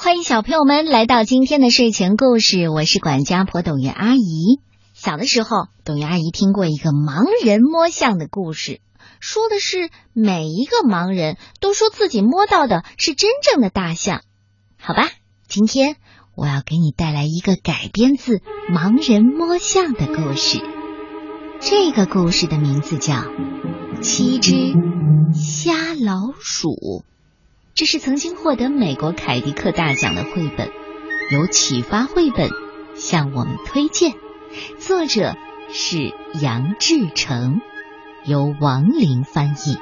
[0.00, 2.68] 欢迎小朋友们来到今天的睡前故事。
[2.68, 4.60] 我是管家婆董月阿姨。
[4.94, 8.80] 小的时候，董月阿姨听过一个盲人摸象的故事，
[9.18, 14.22] 说的是每一个盲人都说自己摸到的是真正的大象。
[14.80, 15.10] 好吧，
[15.48, 15.96] 今天
[16.36, 18.36] 我要给你带来一个改编自
[18.72, 20.60] 《盲人摸象》的故事。
[21.58, 23.14] 这个故事的名字叫
[24.00, 24.74] 《七只
[25.34, 26.68] 瞎老鼠》。
[27.78, 30.68] 这是曾经获得美国凯迪克大奖的绘本，
[31.30, 32.50] 由启发绘本
[32.96, 34.14] 向我们推荐。
[34.80, 35.36] 作者
[35.72, 36.12] 是
[36.42, 37.60] 杨志成，
[38.24, 39.76] 由王林翻译。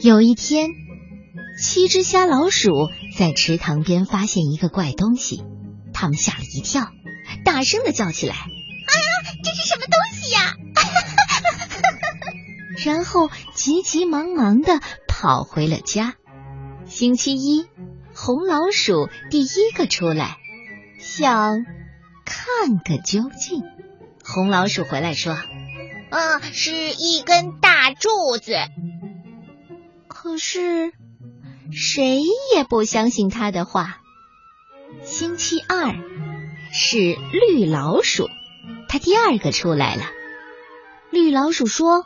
[0.00, 0.70] 有一天，
[1.62, 2.70] 七只瞎老鼠
[3.18, 5.44] 在池塘边发现一个怪东西，
[5.92, 6.88] 他们吓了一跳，
[7.44, 8.92] 大声的叫起来：“啊，
[9.44, 10.54] 这是什么东西呀？”
[12.84, 16.14] 然后急急忙忙的跑回了家。
[16.86, 17.66] 星期一，
[18.14, 20.38] 红老鼠第一个出来，
[20.98, 21.64] 想
[22.24, 23.62] 看个究竟。
[24.24, 25.32] 红老鼠回来说
[26.10, 28.08] ：“啊，是一根大柱
[28.40, 28.52] 子。”
[30.08, 30.92] 可是
[31.72, 32.22] 谁
[32.54, 34.00] 也不相信他的话。
[35.02, 35.94] 星期二，
[36.72, 36.98] 是
[37.32, 38.28] 绿老鼠，
[38.88, 40.04] 它第二个出来了。
[41.10, 42.04] 绿老鼠说。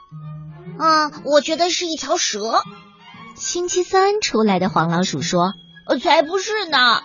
[0.79, 2.61] 啊，我觉得是一条蛇。
[3.35, 5.55] 星期三出来的黄老鼠说
[5.87, 7.01] ：“呃，才不是呢，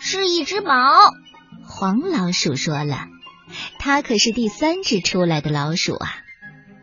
[0.00, 0.74] 是一只猫。”
[1.64, 3.06] 黄老鼠说了，
[3.78, 6.08] 它可是第三只出来的老鼠啊。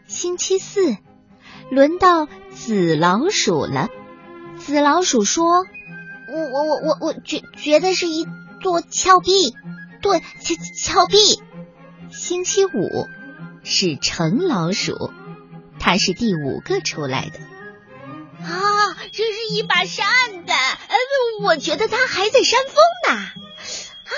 [0.07, 0.97] 星期四
[1.69, 3.89] 轮到紫老鼠了，
[4.57, 5.65] 紫老鼠说
[6.31, 8.25] ：“我我我我我觉觉得是一
[8.61, 9.53] 座峭壁，
[10.01, 11.17] 对，峭峭壁。”
[12.11, 13.07] 星期五
[13.63, 15.11] 是橙老鼠。
[15.85, 17.39] 他是第五个出来的
[18.43, 18.97] 啊！
[19.11, 20.07] 这是一把扇
[20.47, 22.75] 子，呃，我觉得它还在扇风
[23.07, 23.21] 呢。
[23.21, 24.15] 啊！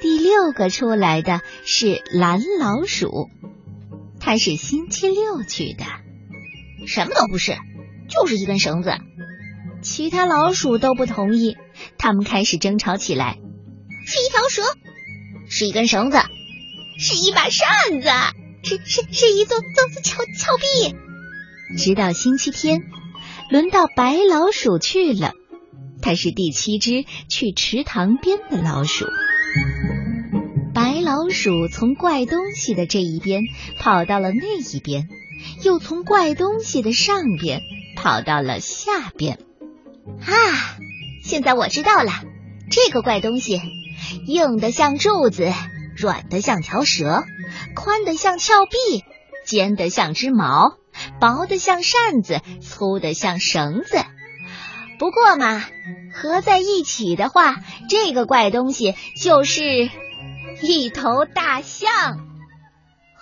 [0.00, 3.28] 第六个出来的是蓝老鼠，
[4.18, 5.84] 它是星期六去的，
[6.88, 7.56] 什么都不是，
[8.08, 8.98] 就是一根绳子。
[9.82, 11.56] 其他老鼠都不同意，
[11.96, 13.38] 他们开始争吵起来：
[14.04, 14.62] 是一条蛇，
[15.48, 16.18] 是一根绳子，
[16.98, 18.08] 是一把扇子。
[18.70, 20.94] 是是是一座座峭峭壁，
[21.76, 22.82] 直到星期天，
[23.50, 25.32] 轮到白老鼠去了。
[26.00, 29.06] 它是第七只去池塘边的老鼠。
[30.72, 33.42] 白老鼠从怪东西的这一边
[33.80, 35.08] 跑到了那一边，
[35.64, 37.62] 又从怪东西的上边
[37.96, 39.40] 跑到了下边。
[40.20, 40.78] 啊，
[41.24, 42.12] 现在我知道了，
[42.70, 43.60] 这个怪东西
[44.26, 45.52] 硬的像柱子，
[45.96, 47.24] 软的像条蛇。
[47.74, 49.04] 宽的像峭壁，
[49.46, 50.76] 尖的像只矛，
[51.20, 53.98] 薄的像扇子，粗的像绳子。
[54.98, 55.64] 不过嘛，
[56.12, 57.56] 合在一起的话，
[57.88, 59.90] 这个怪东西就是
[60.60, 61.90] 一头大象。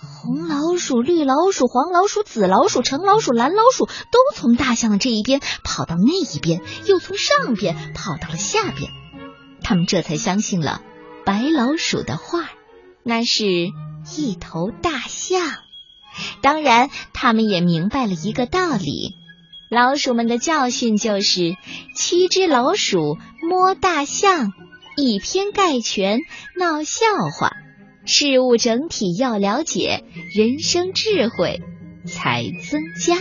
[0.00, 8.90] 红老鼠、绿老鼠、黄老鼠、紫老鼠、橙老鼠、蓝老鼠都从大象的这一边跑到那一边，又从上边跑到了下边。
[9.62, 10.82] 他们这才相信了
[11.24, 12.50] 白老鼠的话，
[13.08, 13.72] 那是。
[14.16, 15.42] 一头大象，
[16.40, 19.16] 当然，他们也明白了一个道理：
[19.68, 21.56] 老鼠们的教训就是，
[21.94, 24.50] 七只老鼠摸大象，
[24.96, 26.20] 以偏概全，
[26.56, 27.04] 闹笑
[27.38, 27.52] 话。
[28.06, 30.04] 事物整体要了解，
[30.34, 31.60] 人生智慧
[32.06, 33.16] 才增加。